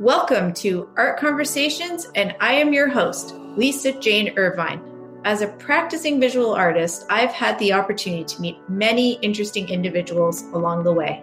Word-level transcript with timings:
Welcome 0.00 0.54
to 0.54 0.88
Art 0.96 1.18
Conversations, 1.18 2.08
and 2.14 2.34
I 2.40 2.54
am 2.54 2.72
your 2.72 2.88
host, 2.88 3.34
Lisa 3.34 3.92
Jane 4.00 4.32
Irvine. 4.38 4.80
As 5.26 5.42
a 5.42 5.48
practicing 5.48 6.18
visual 6.18 6.54
artist, 6.54 7.04
I've 7.10 7.32
had 7.32 7.58
the 7.58 7.74
opportunity 7.74 8.24
to 8.24 8.40
meet 8.40 8.56
many 8.66 9.18
interesting 9.20 9.68
individuals 9.68 10.40
along 10.54 10.84
the 10.84 10.92
way. 10.94 11.22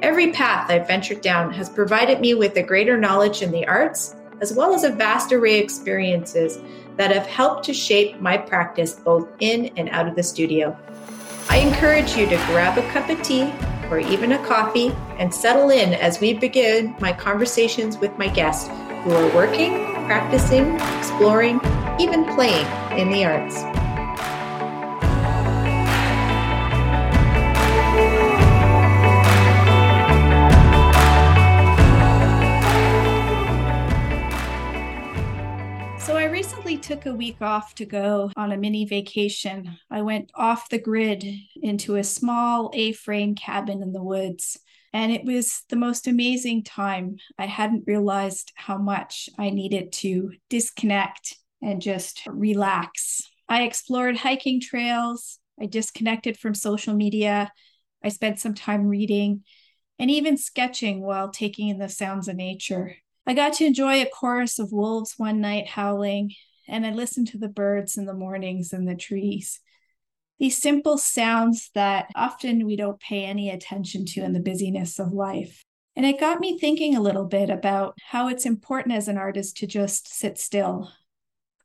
Every 0.00 0.32
path 0.32 0.70
I've 0.70 0.86
ventured 0.86 1.20
down 1.20 1.52
has 1.52 1.68
provided 1.68 2.20
me 2.20 2.32
with 2.32 2.56
a 2.56 2.62
greater 2.62 2.96
knowledge 2.96 3.42
in 3.42 3.52
the 3.52 3.66
arts, 3.68 4.16
as 4.40 4.54
well 4.54 4.72
as 4.72 4.84
a 4.84 4.90
vast 4.90 5.30
array 5.30 5.58
of 5.58 5.64
experiences 5.64 6.58
that 6.96 7.12
have 7.12 7.26
helped 7.26 7.66
to 7.66 7.74
shape 7.74 8.22
my 8.22 8.38
practice 8.38 8.94
both 8.94 9.28
in 9.40 9.66
and 9.76 9.90
out 9.90 10.08
of 10.08 10.16
the 10.16 10.22
studio. 10.22 10.74
I 11.50 11.58
encourage 11.58 12.16
you 12.16 12.26
to 12.26 12.36
grab 12.46 12.78
a 12.78 12.90
cup 12.90 13.10
of 13.10 13.22
tea 13.22 13.52
or 13.90 13.98
even 13.98 14.32
a 14.32 14.46
coffee 14.46 14.94
and 15.18 15.32
settle 15.32 15.70
in 15.70 15.94
as 15.94 16.20
we 16.20 16.34
begin 16.34 16.94
my 17.00 17.12
conversations 17.12 17.98
with 17.98 18.16
my 18.18 18.28
guests 18.28 18.68
who 19.04 19.12
are 19.12 19.34
working, 19.34 19.84
practicing, 20.06 20.76
exploring, 20.98 21.60
even 21.98 22.24
playing 22.34 22.66
in 22.98 23.10
the 23.10 23.24
arts. 23.24 23.83
Took 36.76 37.06
a 37.06 37.14
week 37.14 37.40
off 37.40 37.74
to 37.76 37.84
go 37.84 38.30
on 38.36 38.52
a 38.52 38.56
mini 38.56 38.84
vacation. 38.84 39.78
I 39.90 40.02
went 40.02 40.30
off 40.34 40.68
the 40.68 40.78
grid 40.78 41.24
into 41.62 41.96
a 41.96 42.04
small 42.04 42.70
A 42.74 42.92
frame 42.92 43.34
cabin 43.34 43.82
in 43.82 43.92
the 43.92 44.02
woods. 44.02 44.58
And 44.92 45.10
it 45.10 45.24
was 45.24 45.62
the 45.70 45.76
most 45.76 46.06
amazing 46.06 46.62
time. 46.62 47.16
I 47.38 47.46
hadn't 47.46 47.84
realized 47.86 48.52
how 48.54 48.78
much 48.78 49.28
I 49.38 49.50
needed 49.50 49.92
to 49.94 50.32
disconnect 50.48 51.36
and 51.60 51.82
just 51.82 52.22
relax. 52.26 53.22
I 53.48 53.64
explored 53.64 54.16
hiking 54.16 54.60
trails. 54.60 55.38
I 55.60 55.66
disconnected 55.66 56.38
from 56.38 56.54
social 56.54 56.94
media. 56.94 57.52
I 58.02 58.08
spent 58.08 58.38
some 58.38 58.54
time 58.54 58.86
reading 58.86 59.42
and 59.98 60.10
even 60.10 60.36
sketching 60.36 61.00
while 61.00 61.30
taking 61.30 61.68
in 61.68 61.78
the 61.78 61.88
sounds 61.88 62.28
of 62.28 62.36
nature. 62.36 62.96
I 63.26 63.34
got 63.34 63.54
to 63.54 63.64
enjoy 63.64 64.02
a 64.02 64.06
chorus 64.06 64.58
of 64.58 64.72
wolves 64.72 65.14
one 65.16 65.40
night 65.40 65.68
howling 65.68 66.34
and 66.68 66.86
I 66.86 66.90
listen 66.90 67.24
to 67.26 67.38
the 67.38 67.48
birds 67.48 67.96
in 67.96 68.06
the 68.06 68.14
mornings 68.14 68.72
and 68.72 68.88
the 68.88 68.94
trees. 68.94 69.60
These 70.38 70.60
simple 70.60 70.98
sounds 70.98 71.70
that 71.74 72.10
often 72.14 72.66
we 72.66 72.76
don't 72.76 73.00
pay 73.00 73.24
any 73.24 73.50
attention 73.50 74.04
to 74.06 74.22
in 74.22 74.32
the 74.32 74.40
busyness 74.40 74.98
of 74.98 75.12
life. 75.12 75.64
And 75.96 76.04
it 76.04 76.18
got 76.18 76.40
me 76.40 76.58
thinking 76.58 76.96
a 76.96 77.00
little 77.00 77.24
bit 77.24 77.50
about 77.50 77.96
how 78.02 78.28
it's 78.28 78.46
important 78.46 78.94
as 78.94 79.06
an 79.06 79.16
artist 79.16 79.58
to 79.58 79.66
just 79.66 80.12
sit 80.12 80.38
still, 80.38 80.90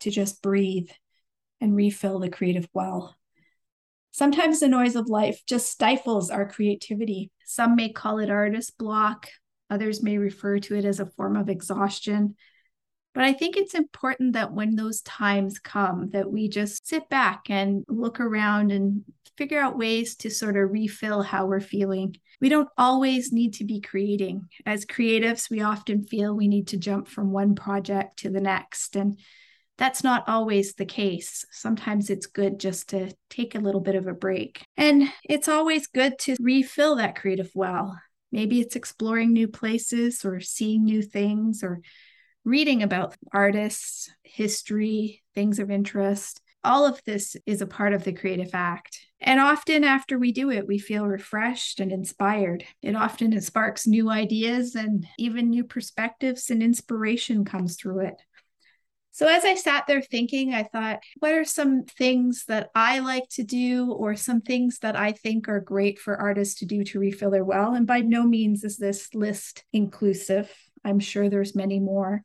to 0.00 0.10
just 0.10 0.42
breathe 0.42 0.90
and 1.60 1.74
refill 1.74 2.18
the 2.18 2.28
creative 2.28 2.68
well. 2.74 3.16
Sometimes 4.10 4.60
the 4.60 4.68
noise 4.68 4.96
of 4.96 5.08
life 5.08 5.42
just 5.46 5.70
stifles 5.70 6.30
our 6.30 6.46
creativity. 6.46 7.30
Some 7.46 7.74
may 7.76 7.88
call 7.88 8.18
it 8.18 8.30
artist 8.30 8.76
block, 8.76 9.28
others 9.70 10.02
may 10.02 10.18
refer 10.18 10.58
to 10.58 10.76
it 10.76 10.84
as 10.84 11.00
a 11.00 11.06
form 11.06 11.36
of 11.36 11.48
exhaustion. 11.48 12.34
But 13.18 13.24
I 13.24 13.32
think 13.32 13.56
it's 13.56 13.74
important 13.74 14.34
that 14.34 14.52
when 14.52 14.76
those 14.76 15.00
times 15.00 15.58
come 15.58 16.10
that 16.10 16.30
we 16.30 16.48
just 16.48 16.86
sit 16.86 17.08
back 17.08 17.50
and 17.50 17.84
look 17.88 18.20
around 18.20 18.70
and 18.70 19.02
figure 19.36 19.60
out 19.60 19.76
ways 19.76 20.14
to 20.18 20.30
sort 20.30 20.56
of 20.56 20.70
refill 20.70 21.22
how 21.22 21.46
we're 21.46 21.58
feeling. 21.58 22.14
We 22.40 22.48
don't 22.48 22.68
always 22.78 23.32
need 23.32 23.54
to 23.54 23.64
be 23.64 23.80
creating. 23.80 24.46
As 24.64 24.86
creatives, 24.86 25.50
we 25.50 25.62
often 25.62 26.04
feel 26.04 26.32
we 26.32 26.46
need 26.46 26.68
to 26.68 26.76
jump 26.76 27.08
from 27.08 27.32
one 27.32 27.56
project 27.56 28.20
to 28.20 28.30
the 28.30 28.40
next 28.40 28.94
and 28.94 29.18
that's 29.78 30.04
not 30.04 30.28
always 30.28 30.74
the 30.74 30.86
case. 30.86 31.44
Sometimes 31.50 32.10
it's 32.10 32.26
good 32.26 32.60
just 32.60 32.90
to 32.90 33.12
take 33.30 33.56
a 33.56 33.60
little 33.60 33.80
bit 33.80 33.96
of 33.96 34.06
a 34.06 34.14
break. 34.14 34.62
And 34.76 35.12
it's 35.28 35.48
always 35.48 35.88
good 35.88 36.20
to 36.20 36.36
refill 36.38 36.94
that 36.96 37.16
creative 37.16 37.50
well. 37.52 37.98
Maybe 38.30 38.60
it's 38.60 38.76
exploring 38.76 39.32
new 39.32 39.48
places 39.48 40.24
or 40.24 40.38
seeing 40.38 40.84
new 40.84 41.02
things 41.02 41.64
or 41.64 41.80
reading 42.48 42.82
about 42.82 43.14
artists, 43.30 44.10
history, 44.22 45.22
things 45.34 45.58
of 45.58 45.70
interest. 45.70 46.40
All 46.64 46.86
of 46.86 47.00
this 47.04 47.36
is 47.44 47.60
a 47.60 47.66
part 47.66 47.92
of 47.92 48.04
the 48.04 48.12
creative 48.12 48.50
act. 48.54 48.98
And 49.20 49.38
often 49.38 49.84
after 49.84 50.18
we 50.18 50.32
do 50.32 50.50
it, 50.50 50.66
we 50.66 50.78
feel 50.78 51.06
refreshed 51.06 51.78
and 51.78 51.92
inspired. 51.92 52.64
It 52.82 52.96
often 52.96 53.38
sparks 53.42 53.86
new 53.86 54.10
ideas 54.10 54.74
and 54.74 55.06
even 55.18 55.50
new 55.50 55.62
perspectives 55.62 56.48
and 56.48 56.62
inspiration 56.62 57.44
comes 57.44 57.76
through 57.76 58.06
it. 58.06 58.14
So, 59.10 59.26
as 59.26 59.44
I 59.44 59.54
sat 59.54 59.86
there 59.86 60.00
thinking, 60.00 60.54
I 60.54 60.62
thought, 60.62 61.00
what 61.18 61.32
are 61.32 61.44
some 61.44 61.84
things 61.84 62.44
that 62.46 62.70
I 62.74 63.00
like 63.00 63.28
to 63.30 63.42
do, 63.42 63.90
or 63.92 64.14
some 64.14 64.40
things 64.40 64.78
that 64.78 64.94
I 64.94 65.10
think 65.10 65.48
are 65.48 65.60
great 65.60 65.98
for 65.98 66.16
artists 66.16 66.60
to 66.60 66.66
do 66.66 66.84
to 66.84 67.00
refill 67.00 67.32
their 67.32 67.44
well? 67.44 67.74
And 67.74 67.84
by 67.84 68.00
no 68.00 68.22
means 68.22 68.62
is 68.62 68.76
this 68.76 69.12
list 69.14 69.64
inclusive. 69.72 70.54
I'm 70.84 71.00
sure 71.00 71.28
there's 71.28 71.56
many 71.56 71.80
more. 71.80 72.22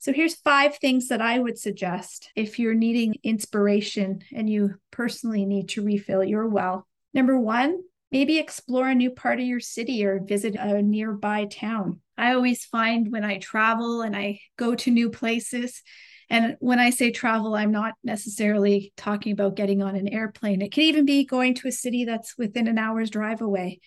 So 0.00 0.14
here's 0.14 0.34
five 0.34 0.76
things 0.78 1.08
that 1.08 1.20
I 1.20 1.38
would 1.38 1.58
suggest 1.58 2.30
if 2.34 2.58
you're 2.58 2.74
needing 2.74 3.16
inspiration 3.22 4.22
and 4.34 4.48
you 4.48 4.76
personally 4.90 5.44
need 5.44 5.68
to 5.70 5.84
refill 5.84 6.24
your 6.24 6.48
well. 6.48 6.86
Number 7.12 7.38
one, 7.38 7.82
maybe 8.10 8.38
explore 8.38 8.88
a 8.88 8.94
new 8.94 9.10
part 9.10 9.40
of 9.40 9.46
your 9.46 9.60
city 9.60 10.02
or 10.06 10.18
visit 10.24 10.54
a 10.54 10.80
nearby 10.80 11.44
town. 11.44 12.00
I 12.16 12.32
always 12.32 12.64
find 12.64 13.12
when 13.12 13.24
I 13.24 13.38
travel 13.38 14.00
and 14.00 14.16
I 14.16 14.40
go 14.56 14.74
to 14.74 14.90
new 14.90 15.10
places, 15.10 15.82
and 16.30 16.56
when 16.60 16.78
I 16.78 16.90
say 16.90 17.10
travel, 17.10 17.54
I'm 17.54 17.72
not 17.72 17.94
necessarily 18.02 18.94
talking 18.96 19.32
about 19.32 19.56
getting 19.56 19.82
on 19.82 19.96
an 19.96 20.08
airplane. 20.08 20.62
It 20.62 20.72
can 20.72 20.84
even 20.84 21.04
be 21.04 21.26
going 21.26 21.56
to 21.56 21.68
a 21.68 21.72
city 21.72 22.04
that's 22.04 22.38
within 22.38 22.68
an 22.68 22.78
hour's 22.78 23.10
drive 23.10 23.42
away 23.42 23.80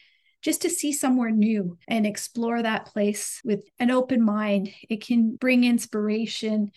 just 0.44 0.62
to 0.62 0.70
see 0.70 0.92
somewhere 0.92 1.32
new 1.32 1.78
and 1.88 2.06
explore 2.06 2.62
that 2.62 2.86
place 2.86 3.42
with 3.44 3.64
an 3.80 3.90
open 3.90 4.22
mind. 4.22 4.70
It 4.90 5.04
can 5.04 5.36
bring 5.38 5.64
inspiration. 5.64 6.72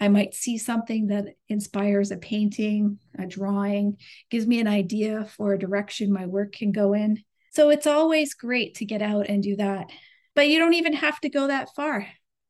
I 0.00 0.08
might 0.08 0.34
see 0.34 0.56
something 0.58 1.08
that 1.08 1.34
inspires 1.48 2.10
a 2.10 2.16
painting, 2.16 2.98
a 3.18 3.26
drawing, 3.26 3.98
gives 4.30 4.46
me 4.46 4.58
an 4.60 4.66
idea 4.66 5.26
for 5.36 5.52
a 5.52 5.58
direction 5.58 6.12
my 6.12 6.26
work 6.26 6.52
can 6.52 6.72
go 6.72 6.94
in. 6.94 7.22
So 7.50 7.68
it's 7.70 7.86
always 7.86 8.34
great 8.34 8.76
to 8.76 8.84
get 8.84 9.02
out 9.02 9.28
and 9.28 9.42
do 9.42 9.56
that. 9.56 9.90
But 10.34 10.48
you 10.48 10.58
don't 10.58 10.74
even 10.74 10.94
have 10.94 11.20
to 11.20 11.28
go 11.28 11.48
that 11.48 11.68
far. 11.74 12.06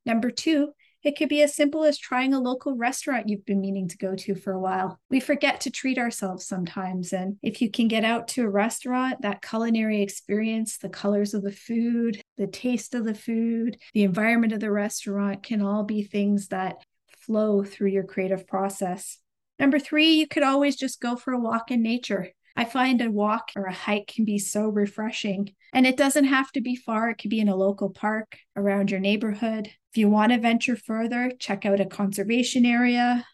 Number 0.06 0.30
two, 0.30 0.72
it 1.08 1.16
could 1.16 1.30
be 1.30 1.40
as 1.40 1.54
simple 1.54 1.84
as 1.84 1.96
trying 1.96 2.34
a 2.34 2.38
local 2.38 2.76
restaurant 2.76 3.30
you've 3.30 3.46
been 3.46 3.62
meaning 3.62 3.88
to 3.88 3.96
go 3.96 4.14
to 4.14 4.34
for 4.34 4.52
a 4.52 4.60
while. 4.60 5.00
We 5.08 5.20
forget 5.20 5.58
to 5.62 5.70
treat 5.70 5.96
ourselves 5.96 6.44
sometimes. 6.44 7.14
And 7.14 7.38
if 7.42 7.62
you 7.62 7.70
can 7.70 7.88
get 7.88 8.04
out 8.04 8.28
to 8.28 8.42
a 8.42 8.50
restaurant, 8.50 9.22
that 9.22 9.40
culinary 9.40 10.02
experience, 10.02 10.76
the 10.76 10.90
colors 10.90 11.32
of 11.32 11.42
the 11.42 11.50
food, 11.50 12.20
the 12.36 12.46
taste 12.46 12.94
of 12.94 13.06
the 13.06 13.14
food, 13.14 13.78
the 13.94 14.02
environment 14.02 14.52
of 14.52 14.60
the 14.60 14.70
restaurant 14.70 15.42
can 15.42 15.62
all 15.62 15.82
be 15.82 16.02
things 16.02 16.48
that 16.48 16.76
flow 17.16 17.64
through 17.64 17.88
your 17.88 18.04
creative 18.04 18.46
process. 18.46 19.16
Number 19.58 19.78
three, 19.78 20.10
you 20.10 20.28
could 20.28 20.42
always 20.42 20.76
just 20.76 21.00
go 21.00 21.16
for 21.16 21.32
a 21.32 21.40
walk 21.40 21.70
in 21.70 21.82
nature. 21.82 22.32
I 22.58 22.64
find 22.64 23.00
a 23.00 23.08
walk 23.08 23.52
or 23.54 23.66
a 23.66 23.72
hike 23.72 24.08
can 24.08 24.24
be 24.24 24.40
so 24.40 24.68
refreshing. 24.68 25.54
And 25.72 25.86
it 25.86 25.96
doesn't 25.96 26.24
have 26.24 26.50
to 26.52 26.60
be 26.60 26.74
far, 26.74 27.08
it 27.08 27.18
could 27.18 27.30
be 27.30 27.38
in 27.38 27.48
a 27.48 27.54
local 27.54 27.88
park 27.88 28.36
around 28.56 28.90
your 28.90 28.98
neighborhood. 28.98 29.68
If 29.92 29.96
you 29.96 30.10
want 30.10 30.32
to 30.32 30.40
venture 30.40 30.74
further, 30.74 31.30
check 31.38 31.64
out 31.64 31.78
a 31.78 31.86
conservation 31.86 32.66
area 32.66 33.24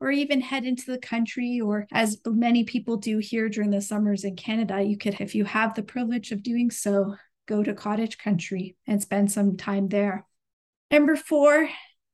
or 0.00 0.12
even 0.12 0.40
head 0.40 0.64
into 0.64 0.92
the 0.92 0.98
country 0.98 1.60
or 1.60 1.88
as 1.92 2.18
many 2.24 2.62
people 2.62 2.96
do 2.98 3.18
here 3.18 3.48
during 3.48 3.70
the 3.70 3.80
summers 3.80 4.22
in 4.22 4.36
Canada, 4.36 4.80
you 4.80 4.96
could 4.96 5.20
if 5.20 5.34
you 5.34 5.44
have 5.44 5.74
the 5.74 5.82
privilege 5.82 6.30
of 6.30 6.44
doing 6.44 6.70
so, 6.70 7.16
go 7.48 7.64
to 7.64 7.74
cottage 7.74 8.16
country 8.16 8.76
and 8.86 9.02
spend 9.02 9.32
some 9.32 9.56
time 9.56 9.88
there. 9.88 10.24
Number 10.92 11.16
4, 11.16 11.68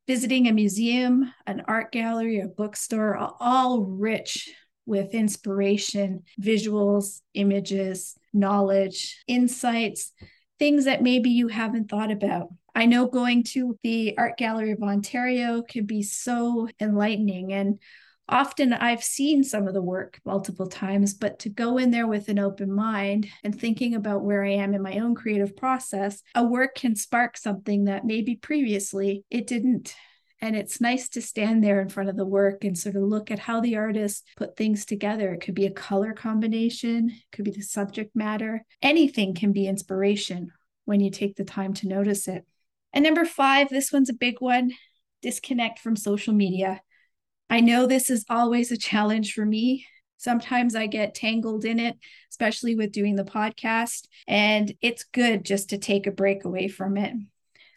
visiting 0.06 0.48
a 0.48 0.52
museum, 0.52 1.30
an 1.46 1.62
art 1.68 1.92
gallery, 1.92 2.40
a 2.40 2.48
bookstore, 2.48 3.18
all 3.38 3.82
rich 3.82 4.48
with 4.86 5.14
inspiration, 5.14 6.22
visuals, 6.40 7.20
images, 7.34 8.16
knowledge, 8.32 9.22
insights, 9.26 10.12
things 10.58 10.84
that 10.84 11.02
maybe 11.02 11.30
you 11.30 11.48
haven't 11.48 11.88
thought 11.88 12.10
about. 12.10 12.48
I 12.74 12.86
know 12.86 13.06
going 13.06 13.44
to 13.44 13.78
the 13.82 14.16
Art 14.18 14.36
Gallery 14.36 14.72
of 14.72 14.82
Ontario 14.82 15.62
can 15.62 15.86
be 15.86 16.02
so 16.02 16.68
enlightening. 16.80 17.52
And 17.52 17.78
often 18.28 18.72
I've 18.72 19.04
seen 19.04 19.44
some 19.44 19.68
of 19.68 19.74
the 19.74 19.82
work 19.82 20.20
multiple 20.24 20.66
times, 20.66 21.14
but 21.14 21.38
to 21.40 21.48
go 21.48 21.78
in 21.78 21.90
there 21.90 22.06
with 22.06 22.28
an 22.28 22.38
open 22.38 22.72
mind 22.72 23.28
and 23.44 23.58
thinking 23.58 23.94
about 23.94 24.24
where 24.24 24.44
I 24.44 24.52
am 24.52 24.74
in 24.74 24.82
my 24.82 24.98
own 24.98 25.14
creative 25.14 25.56
process, 25.56 26.22
a 26.34 26.42
work 26.42 26.74
can 26.74 26.96
spark 26.96 27.36
something 27.36 27.84
that 27.84 28.04
maybe 28.04 28.34
previously 28.34 29.24
it 29.30 29.46
didn't. 29.46 29.94
And 30.44 30.54
it's 30.54 30.78
nice 30.78 31.08
to 31.08 31.22
stand 31.22 31.64
there 31.64 31.80
in 31.80 31.88
front 31.88 32.10
of 32.10 32.18
the 32.18 32.26
work 32.26 32.64
and 32.64 32.76
sort 32.76 32.96
of 32.96 33.02
look 33.04 33.30
at 33.30 33.38
how 33.38 33.62
the 33.62 33.76
artist 33.76 34.28
put 34.36 34.58
things 34.58 34.84
together. 34.84 35.32
It 35.32 35.40
could 35.40 35.54
be 35.54 35.64
a 35.64 35.70
color 35.70 36.12
combination, 36.12 37.08
it 37.08 37.34
could 37.34 37.46
be 37.46 37.50
the 37.50 37.62
subject 37.62 38.14
matter. 38.14 38.62
Anything 38.82 39.34
can 39.34 39.52
be 39.52 39.66
inspiration 39.66 40.52
when 40.84 41.00
you 41.00 41.10
take 41.10 41.36
the 41.36 41.44
time 41.44 41.72
to 41.72 41.88
notice 41.88 42.28
it. 42.28 42.44
And 42.92 43.02
number 43.02 43.24
five, 43.24 43.70
this 43.70 43.90
one's 43.90 44.10
a 44.10 44.14
big 44.14 44.42
one 44.42 44.72
disconnect 45.22 45.78
from 45.78 45.96
social 45.96 46.34
media. 46.34 46.82
I 47.48 47.60
know 47.60 47.86
this 47.86 48.10
is 48.10 48.26
always 48.28 48.70
a 48.70 48.76
challenge 48.76 49.32
for 49.32 49.46
me. 49.46 49.86
Sometimes 50.18 50.76
I 50.76 50.88
get 50.88 51.14
tangled 51.14 51.64
in 51.64 51.78
it, 51.78 51.96
especially 52.30 52.74
with 52.74 52.92
doing 52.92 53.16
the 53.16 53.24
podcast, 53.24 54.08
and 54.28 54.74
it's 54.82 55.04
good 55.04 55.42
just 55.42 55.70
to 55.70 55.78
take 55.78 56.06
a 56.06 56.10
break 56.10 56.44
away 56.44 56.68
from 56.68 56.98
it. 56.98 57.14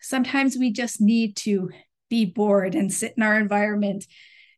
Sometimes 0.01 0.57
we 0.57 0.71
just 0.73 0.99
need 0.99 1.37
to 1.37 1.69
be 2.09 2.25
bored 2.25 2.75
and 2.75 2.91
sit 2.91 3.13
in 3.17 3.23
our 3.23 3.39
environment 3.39 4.05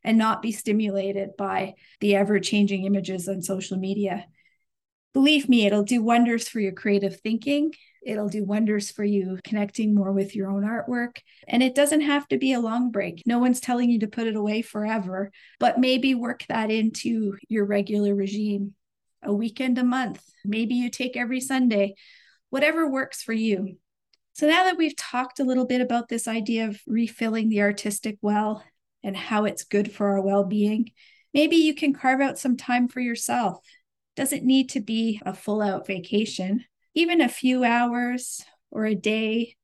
and 0.02 0.16
not 0.16 0.42
be 0.42 0.52
stimulated 0.52 1.30
by 1.36 1.74
the 2.00 2.16
ever 2.16 2.40
changing 2.40 2.84
images 2.84 3.28
on 3.28 3.42
social 3.42 3.76
media. 3.76 4.26
Believe 5.12 5.48
me, 5.48 5.66
it'll 5.66 5.82
do 5.82 6.02
wonders 6.02 6.48
for 6.48 6.60
your 6.60 6.72
creative 6.72 7.20
thinking. 7.20 7.72
It'll 8.02 8.28
do 8.28 8.44
wonders 8.44 8.90
for 8.90 9.04
you 9.04 9.38
connecting 9.44 9.94
more 9.94 10.12
with 10.12 10.34
your 10.34 10.50
own 10.50 10.62
artwork. 10.62 11.18
And 11.46 11.62
it 11.62 11.74
doesn't 11.74 12.00
have 12.02 12.26
to 12.28 12.38
be 12.38 12.52
a 12.52 12.60
long 12.60 12.90
break. 12.90 13.22
No 13.26 13.38
one's 13.38 13.60
telling 13.60 13.90
you 13.90 13.98
to 14.00 14.06
put 14.06 14.26
it 14.26 14.36
away 14.36 14.62
forever, 14.62 15.32
but 15.58 15.78
maybe 15.78 16.14
work 16.14 16.44
that 16.48 16.70
into 16.70 17.36
your 17.48 17.66
regular 17.66 18.14
regime 18.14 18.74
a 19.22 19.32
weekend 19.32 19.78
a 19.78 19.84
month. 19.84 20.22
Maybe 20.44 20.74
you 20.74 20.90
take 20.90 21.16
every 21.16 21.40
Sunday, 21.40 21.94
whatever 22.48 22.88
works 22.88 23.22
for 23.22 23.32
you. 23.32 23.76
So 24.40 24.46
now 24.46 24.64
that 24.64 24.78
we've 24.78 24.96
talked 24.96 25.38
a 25.38 25.44
little 25.44 25.66
bit 25.66 25.82
about 25.82 26.08
this 26.08 26.26
idea 26.26 26.66
of 26.66 26.80
refilling 26.86 27.50
the 27.50 27.60
artistic 27.60 28.16
well 28.22 28.64
and 29.02 29.14
how 29.14 29.44
it's 29.44 29.64
good 29.64 29.92
for 29.92 30.12
our 30.12 30.22
well 30.22 30.44
being, 30.44 30.92
maybe 31.34 31.56
you 31.56 31.74
can 31.74 31.92
carve 31.92 32.22
out 32.22 32.38
some 32.38 32.56
time 32.56 32.88
for 32.88 33.00
yourself. 33.00 33.58
Doesn't 34.16 34.42
need 34.42 34.70
to 34.70 34.80
be 34.80 35.20
a 35.26 35.34
full 35.34 35.60
out 35.60 35.86
vacation, 35.86 36.64
even 36.94 37.20
a 37.20 37.28
few 37.28 37.64
hours 37.64 38.42
or 38.70 38.86
a 38.86 38.94
day, 38.94 39.56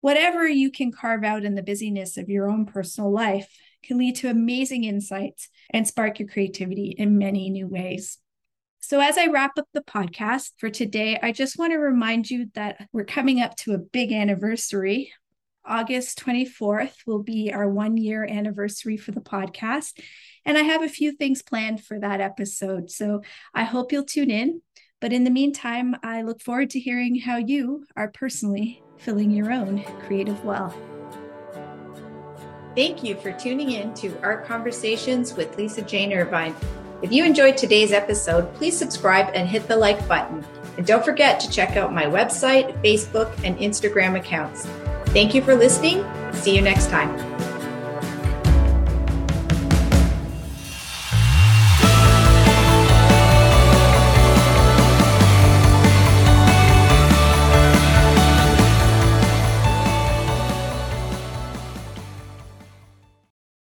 whatever 0.00 0.48
you 0.48 0.70
can 0.70 0.90
carve 0.90 1.22
out 1.22 1.44
in 1.44 1.54
the 1.54 1.62
busyness 1.62 2.16
of 2.16 2.30
your 2.30 2.48
own 2.48 2.64
personal 2.64 3.12
life 3.12 3.54
can 3.82 3.98
lead 3.98 4.16
to 4.16 4.30
amazing 4.30 4.84
insights 4.84 5.50
and 5.68 5.86
spark 5.86 6.18
your 6.18 6.28
creativity 6.28 6.94
in 6.96 7.18
many 7.18 7.50
new 7.50 7.68
ways. 7.68 8.16
So, 8.86 9.00
as 9.00 9.16
I 9.16 9.28
wrap 9.28 9.52
up 9.56 9.66
the 9.72 9.80
podcast 9.80 10.50
for 10.58 10.68
today, 10.68 11.18
I 11.22 11.32
just 11.32 11.58
want 11.58 11.72
to 11.72 11.78
remind 11.78 12.30
you 12.30 12.50
that 12.52 12.86
we're 12.92 13.06
coming 13.06 13.40
up 13.40 13.56
to 13.56 13.72
a 13.72 13.78
big 13.78 14.12
anniversary. 14.12 15.10
August 15.64 16.22
24th 16.22 16.92
will 17.06 17.22
be 17.22 17.50
our 17.50 17.66
one 17.66 17.96
year 17.96 18.26
anniversary 18.28 18.98
for 18.98 19.12
the 19.12 19.22
podcast. 19.22 19.98
And 20.44 20.58
I 20.58 20.64
have 20.64 20.82
a 20.82 20.90
few 20.90 21.12
things 21.12 21.40
planned 21.40 21.82
for 21.82 21.98
that 21.98 22.20
episode. 22.20 22.90
So, 22.90 23.22
I 23.54 23.64
hope 23.64 23.90
you'll 23.90 24.04
tune 24.04 24.30
in. 24.30 24.60
But 25.00 25.14
in 25.14 25.24
the 25.24 25.30
meantime, 25.30 25.96
I 26.02 26.20
look 26.20 26.42
forward 26.42 26.68
to 26.70 26.78
hearing 26.78 27.18
how 27.18 27.38
you 27.38 27.84
are 27.96 28.10
personally 28.10 28.82
filling 28.98 29.30
your 29.30 29.50
own 29.50 29.82
creative 30.00 30.44
well. 30.44 30.76
Thank 32.76 33.02
you 33.02 33.16
for 33.16 33.32
tuning 33.32 33.70
in 33.70 33.94
to 33.94 34.14
Art 34.20 34.44
Conversations 34.44 35.32
with 35.32 35.56
Lisa 35.56 35.80
Jane 35.80 36.12
Irvine. 36.12 36.54
If 37.04 37.12
you 37.12 37.22
enjoyed 37.26 37.58
today's 37.58 37.92
episode, 37.92 38.54
please 38.54 38.78
subscribe 38.78 39.30
and 39.34 39.46
hit 39.46 39.68
the 39.68 39.76
like 39.76 40.08
button. 40.08 40.42
And 40.78 40.86
don't 40.86 41.04
forget 41.04 41.38
to 41.40 41.50
check 41.50 41.76
out 41.76 41.92
my 41.92 42.06
website, 42.06 42.82
Facebook, 42.82 43.30
and 43.44 43.58
Instagram 43.58 44.18
accounts. 44.18 44.64
Thank 45.08 45.34
you 45.34 45.42
for 45.42 45.54
listening. 45.54 46.02
See 46.32 46.56
you 46.56 46.62
next 46.62 46.88
time. 46.88 47.33